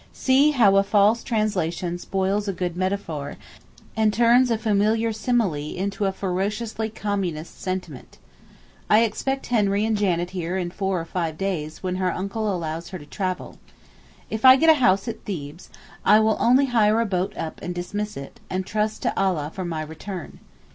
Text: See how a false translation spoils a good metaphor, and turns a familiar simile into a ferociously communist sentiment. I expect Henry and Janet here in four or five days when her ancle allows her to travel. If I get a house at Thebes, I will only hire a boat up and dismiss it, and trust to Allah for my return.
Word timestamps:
See 0.13 0.49
how 0.49 0.77
a 0.77 0.81
false 0.83 1.23
translation 1.23 1.99
spoils 1.99 2.47
a 2.47 2.53
good 2.53 2.75
metaphor, 2.75 3.35
and 3.95 4.11
turns 4.11 4.49
a 4.49 4.57
familiar 4.57 5.13
simile 5.13 5.75
into 5.77 6.05
a 6.05 6.11
ferociously 6.11 6.89
communist 6.89 7.61
sentiment. 7.61 8.17
I 8.89 9.01
expect 9.03 9.45
Henry 9.45 9.85
and 9.85 9.95
Janet 9.95 10.31
here 10.31 10.57
in 10.57 10.71
four 10.71 10.99
or 10.99 11.05
five 11.05 11.37
days 11.37 11.83
when 11.83 11.97
her 11.97 12.09
ancle 12.09 12.51
allows 12.51 12.89
her 12.89 12.97
to 12.97 13.05
travel. 13.05 13.59
If 14.31 14.43
I 14.43 14.55
get 14.55 14.71
a 14.71 14.81
house 14.81 15.07
at 15.07 15.23
Thebes, 15.25 15.69
I 16.03 16.19
will 16.19 16.37
only 16.39 16.65
hire 16.65 16.99
a 16.99 17.05
boat 17.05 17.37
up 17.37 17.61
and 17.61 17.75
dismiss 17.75 18.17
it, 18.17 18.39
and 18.49 18.65
trust 18.65 19.03
to 19.03 19.15
Allah 19.15 19.51
for 19.53 19.65
my 19.65 19.83
return. 19.83 20.39